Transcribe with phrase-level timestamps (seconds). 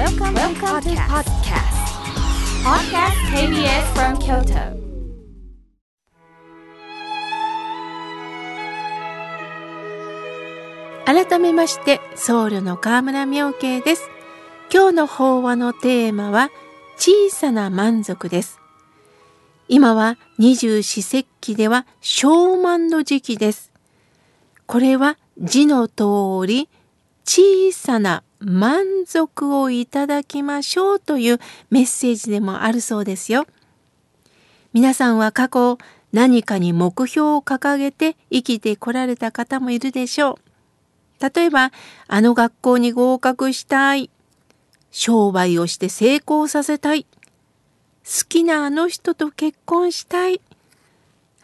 [0.00, 1.76] Welcome, Welcome to podcast.
[2.64, 4.80] Podcast KBS from Kyoto.
[11.04, 14.08] 改めまして僧侶の河村明慶です
[14.72, 16.48] 今日の法話のテーマは
[16.96, 18.58] 小さな満足です
[19.68, 23.70] 今は二十四節気では小満の時期です
[24.64, 26.70] これは字の通り
[27.26, 31.38] 小さな満足をいただきましょうという
[31.70, 33.46] メッセージでもあるそうですよ
[34.72, 35.78] 皆さんは過去
[36.12, 40.50] 何かに目標を掲げて生きてこられた方もいるでしょう
[41.20, 41.70] 例えば、
[42.08, 44.10] あの学校に合格したい。
[44.90, 47.04] 商売をして成功させたい。
[48.04, 50.40] 好きなあの人と結婚したい。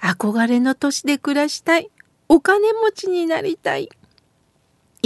[0.00, 1.90] 憧れの年で暮らしたい。
[2.28, 3.90] お金持ちになりたい。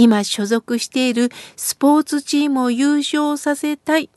[0.01, 4.09] 今所属しているスポーツチームを優勝させたい。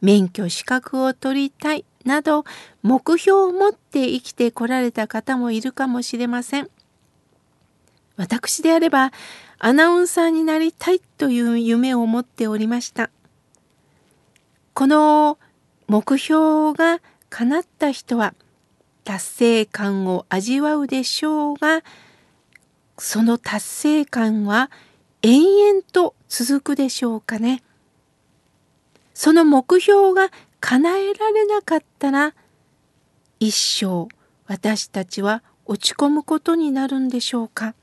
[0.00, 1.84] 免許資格を取りたい。
[2.06, 2.44] など
[2.82, 6.70] 目標を持って生きてこられた方もいるかもしれません。
[8.16, 9.12] 私であれば
[9.58, 13.10] アナウンサーになりたいという夢を持っておりました。
[14.72, 15.38] この
[15.86, 18.34] 目標が叶った人は
[19.04, 21.82] 達成感を味わうでしょうが
[22.98, 24.70] その達成感は
[25.26, 27.62] 延々と続くでしょうかね。
[29.14, 30.30] その目標が
[30.60, 32.34] 叶えられなかったら
[33.40, 34.08] 一生
[34.46, 37.74] 私たちは落ち込むことになるんでしょうか。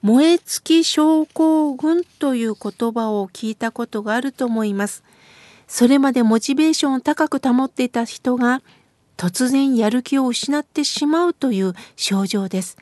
[0.00, 5.02] 燃え尽き症候群という言葉を聞いたことがあると思います。
[5.66, 8.62] それまでモチベーションを高く保っていた人が
[9.16, 12.76] 突然やる気を失ってしまうという症状です。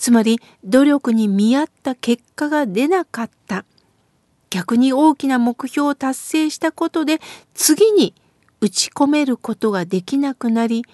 [0.00, 3.66] つまり努力に見合った結果が出なかった。
[4.48, 7.20] 逆に大きな目標を達成したことで
[7.52, 8.14] 次に
[8.62, 10.86] 打ち込めることができなくなり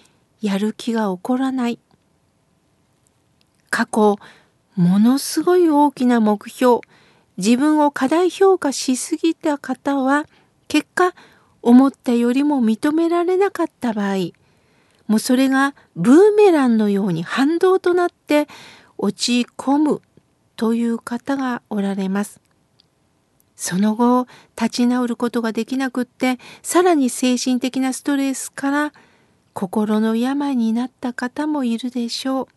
[0.43, 1.79] やる気が起こらない。
[3.71, 4.17] 過去
[4.75, 6.81] ものすごい大きな目標
[7.37, 10.27] 自分を過大評価しすぎた方は
[10.67, 11.15] 結果
[11.63, 14.33] 思ったよりも認められなかった場合
[15.07, 18.49] もうそれがブーメランのように反動となって
[18.99, 20.03] 落ち込む
[20.57, 22.41] という方がおられます。
[23.57, 28.93] その後立ち直ることができなくってさらに精神的なストレスから
[29.55, 32.49] 心の病になった方もいるでしょう。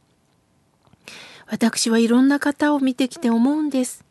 [1.48, 4.06] 私はいろんな方を見てきて思うんです。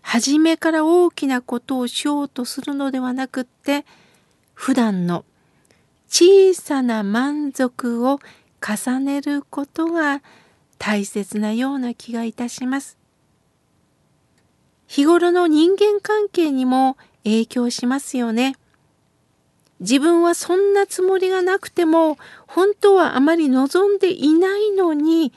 [0.00, 3.84] 初めから大きなことをしようとするのではなくって
[4.54, 5.24] 普段の
[6.08, 8.20] 小さな満足を
[8.60, 10.22] 重ねることが
[10.78, 12.98] 大切なような気がいたします。
[14.86, 18.56] 日頃の人間関係にも影響しますよね。
[19.80, 22.16] 自分はそんなつもりがなくても
[22.46, 25.32] 本当はあまり望んでいないのに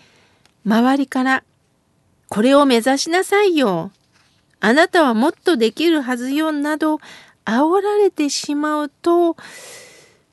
[0.65, 1.43] 周りから
[2.29, 3.91] 「これを目指しなさいよ」
[4.61, 6.99] 「あなたはもっとできるはずよ」など
[7.43, 9.35] 煽られてしまうと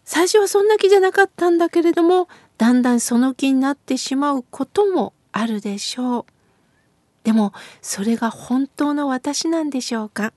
[0.04, 2.28] 最初はそんな気じゃなかったんだけれども
[2.58, 6.24] だんだんその気になってしまうこともあるでしょう。
[7.24, 7.52] でも
[7.82, 10.32] それが本当の私なんでしょうか？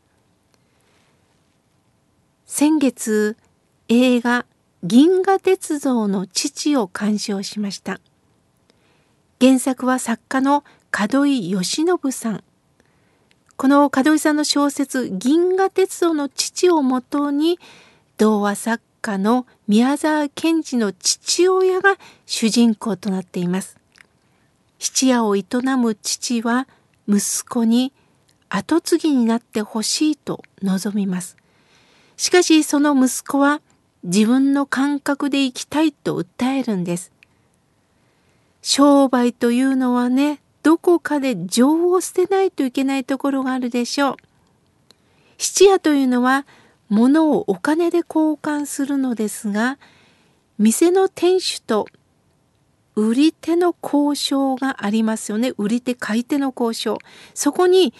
[2.45, 3.37] 先月
[3.87, 4.45] 映画
[4.83, 7.99] 「銀河鉄道の父」を鑑賞しました。
[9.39, 12.43] 原作は作家の門井義信さん。
[13.55, 17.59] この門井さんの小説「銀河鉄道の父」をもとに
[18.17, 23.77] 童話作家の宮沢賢治の父親が主人公となっています。
[24.77, 25.43] 質屋を営
[25.77, 26.67] む父は
[27.07, 27.91] 息子に
[28.49, 31.37] 跡継ぎになってほしいと望みます。
[32.17, 33.61] しかしその息子は
[34.03, 37.11] 自分の感覚で生きたいと訴えるんです。
[38.61, 44.15] 商売というのはねどこかで情を捨てないといけないところがあるでしょう。
[45.37, 46.45] 質屋というのは
[46.89, 49.77] 物をお金で交換するのですが
[50.57, 51.87] 店の店主と
[52.95, 56.97] 売り手の交渉がありますよね売り手買い手の交渉
[57.33, 57.93] そこに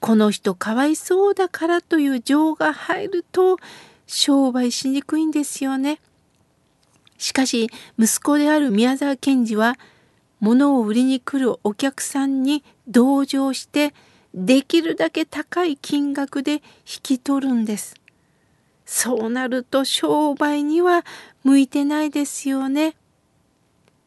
[0.00, 3.58] この人かわいそうだからという情が入ると
[4.06, 6.00] 商売しにくいんですよね。
[7.18, 7.68] しかし
[7.98, 9.76] 息子である宮沢賢治は
[10.40, 13.92] 物を売りに来るお客さんに同情して
[14.32, 16.60] できるだけ高い金額で引
[17.02, 17.97] き取るんです。
[18.90, 21.04] そうなると商売には
[21.44, 22.96] 向いてないですよね。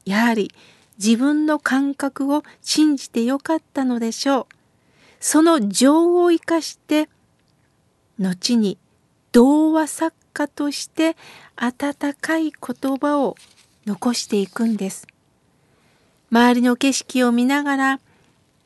[0.05, 0.51] やはり
[0.97, 4.55] 自分の感覚を信じてよかったのでしょう。
[5.19, 7.09] その情を生かして
[8.17, 8.79] 後に
[9.31, 11.15] 童話作家として
[11.55, 13.37] 温かい言葉を
[13.85, 15.05] 残していくんです。
[16.31, 17.99] 周りの景色を見ながら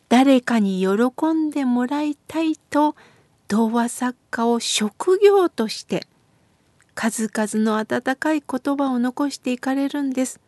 [0.08, 2.96] 誰かに喜んでもらいたいと
[3.48, 6.08] 童話作家を職業として
[6.96, 10.40] 数々の温かい言葉を残していかれるんです。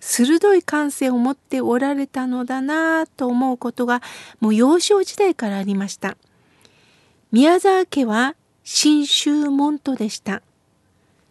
[0.00, 4.00] 鋭い感性を持っておられたのだなぁと思うことが
[4.38, 6.16] もう幼少時代からありました。
[7.32, 10.42] 宮沢家は信州門徒でした。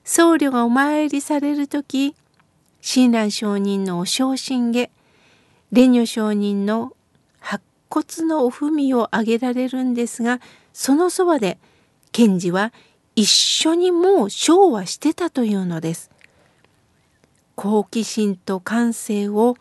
[0.03, 2.15] 僧侶がお参りされる時
[2.81, 4.89] 親鸞上人のお昇進下
[5.71, 6.93] 蓮如上人の
[7.89, 10.39] 骨のお文をあげられるんですが
[10.73, 11.57] そのそばで
[12.11, 12.73] 賢治は
[13.15, 16.11] 一緒にもう昭和してたというのです。
[17.55, 19.55] 好奇心と感性を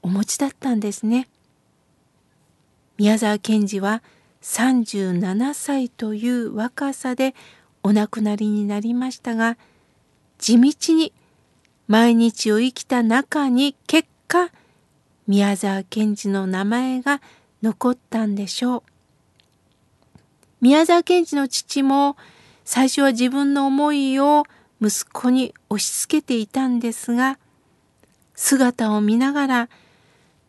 [0.00, 1.28] お持ちだったんですね。
[2.96, 4.02] 宮沢賢治は
[4.40, 7.34] 37歳という若さで
[7.82, 9.58] お亡くなりになりましたが
[10.38, 11.12] 地道に
[11.88, 14.50] 毎日を生きた中に結果
[15.26, 17.20] 宮沢賢治の名前が
[17.62, 18.82] 残ったんでしょう。
[20.60, 22.16] 宮沢賢治の父も
[22.64, 24.44] 最初は自分の思いを
[24.80, 27.38] 息子に押し付けていたんですが
[28.34, 29.68] 姿を見ながら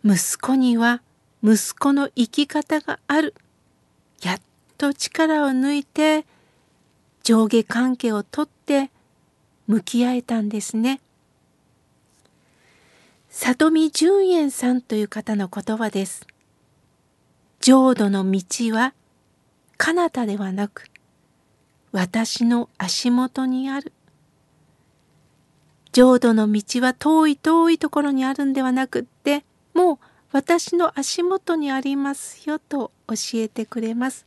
[0.03, 1.01] 息子には
[1.43, 3.35] 息子の生き方がある
[4.21, 4.41] やっ
[4.77, 6.25] と力を抜いて
[7.23, 8.89] 上下関係をとって
[9.67, 11.01] 向き合えたんですね。
[13.29, 16.25] 里見純円さんという方の言葉です。
[17.59, 18.41] 浄土の道
[18.73, 18.93] は
[19.77, 20.85] 彼方ではなく
[21.91, 23.91] 私の足元にある。
[25.91, 29.43] 浄土の道は遠い遠いところにあるんではなくって
[29.73, 29.97] もう
[30.31, 34.25] 私の足元にありますよと教えてくれます。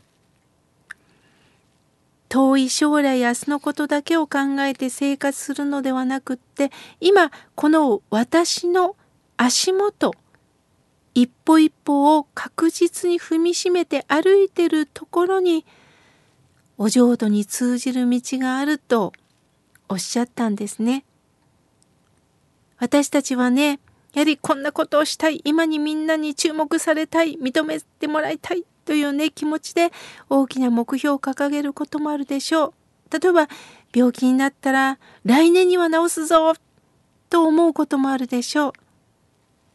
[2.29, 8.97] 遠い将来明日のことだけを考えて生活するのではなくって今この私の
[9.37, 10.15] 足元
[11.15, 15.65] 一歩一歩を確実に踏みしめて歩いてるところに
[16.79, 19.13] お浄土に通じる道があると
[19.89, 21.05] おっしゃったんですね。
[22.79, 23.81] 私たちはね、
[24.15, 29.91] やはりこんなことをしたい、今にみんなに注目されたい、認めてもらいたいというね、気持ちで
[30.31, 32.73] 大きな目標を掲げることもあるでしょう。
[33.21, 33.49] 例えば、
[33.95, 36.55] 病気になったら来年には治すぞ
[37.29, 38.73] と思うこともあるでしょう。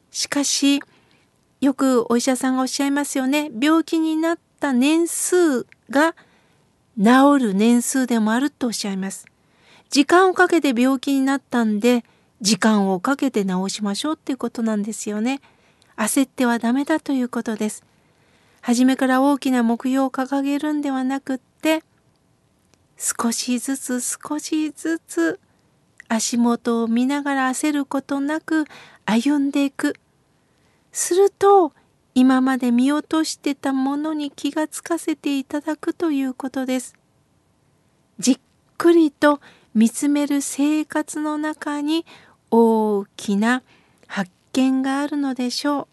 [0.09, 0.81] しかし、
[1.61, 3.51] よくお医者さんがおっしゃいますよね。
[3.59, 6.15] 病気になった年数が
[6.97, 9.25] 治る年数でもあるとおっしゃいます。
[9.89, 12.03] 時間をかけて病気になったんで、
[12.41, 15.41] 時間をかけて治しましょうっていうことなんですよね。
[15.97, 17.83] 焦ってはダメだということです。
[18.61, 21.83] 初めから大きな目標を掲げるんではなくって、
[22.97, 25.39] 少しずつ少しずつ
[26.07, 28.65] 足元を見ながら焦ることなく
[29.05, 29.95] 歩んでいく。
[30.95, 31.73] すると、
[32.13, 36.95] 今まで見落としてたものに気がつかせていただくということです。
[38.17, 38.39] じっ
[38.77, 39.41] くりと
[39.73, 42.05] 見つめる生活の中に
[42.49, 43.61] 大きな
[44.07, 45.87] 発見があるのでしょう。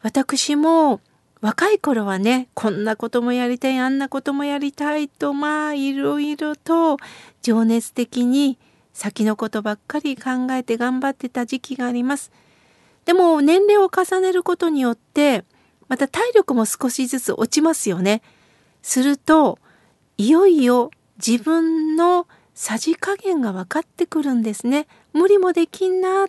[0.00, 1.02] 私も
[1.42, 6.96] 若い頃はねこんなこともやりたいあんなこともやりたいとまあいろいろと
[7.42, 8.56] 情熱的に
[8.94, 12.32] 先のことばっかり考えて頑張ってた時期があります。
[13.08, 15.46] でも年齢を重ねることによって
[15.88, 18.20] また体力も少しずつ落ちますよね。
[18.82, 19.58] すると
[20.18, 24.86] いよいよ自分のさじ加減が分かってくるんですね。
[25.14, 26.26] 無理もできんな。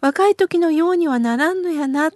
[0.00, 2.10] 若い時のようにはならんのやな。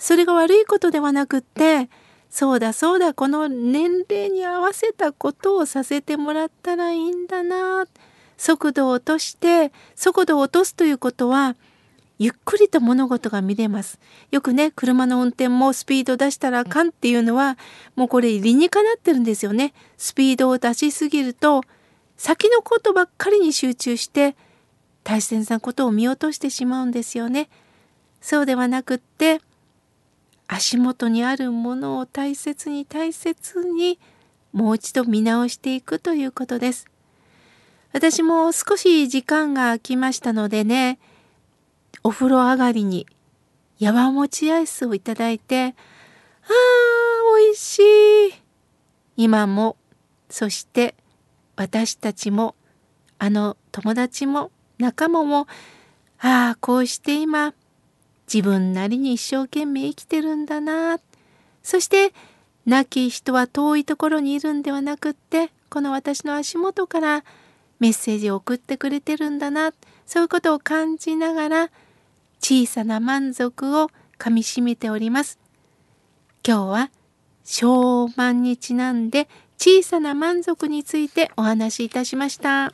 [0.00, 1.88] それが悪いことではなくって、
[2.28, 7.86] そうだそうだ、この年齢に合わせたことをさせてもらったらいいんだな。
[8.36, 11.54] 速度を落として、速度を落とすということは、
[12.18, 13.98] ゆっくりと物事が見れます。
[14.30, 17.58] よくね、車の運転もスピード出したらあかんっていうのは、
[17.94, 19.74] もうこれ理にかなってるんですよね。
[19.96, 21.62] スピードを出しすぎると、
[22.16, 24.36] 先のことばっかりに集中して
[25.04, 27.48] 大切なことを見落としてしまうんですよね。
[28.20, 29.40] そうではなくって
[30.48, 33.98] 足元にあるものを大切に大切に
[34.52, 36.86] もう一度見直していくということです。
[37.92, 40.98] 私も少し時間が空きましたのでね
[42.06, 43.04] お風呂上がりに
[43.80, 45.72] やわもちアイスをいただいてあー
[47.44, 47.78] 美味し
[48.28, 48.34] い。
[49.16, 49.76] 今も
[50.30, 50.94] そして
[51.56, 52.54] 私たちも
[53.18, 55.48] あの友達も仲間も
[56.20, 57.54] ああこうして今
[58.32, 61.00] 自分なりに一生懸命生きてるんだな。
[61.64, 62.12] そして
[62.66, 67.24] 亡き人は遠いところにいるんではなくってこの私の足元から
[67.80, 69.72] メッセージを送ってくれてるんだな。
[70.06, 71.70] そういうことを感じながら
[72.40, 75.38] 小さな満足をかみしめております。
[76.46, 76.90] 今日は
[77.44, 79.28] 小満にちなんで
[79.58, 82.72] 小さな満足についてお話しいたしました。